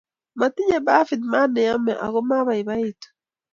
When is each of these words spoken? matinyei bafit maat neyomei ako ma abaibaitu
matinyei 0.39 0.85
bafit 0.87 1.21
maat 1.31 1.49
neyomei 1.53 2.01
ako 2.05 2.19
ma 2.27 2.35
abaibaitu 2.41 3.07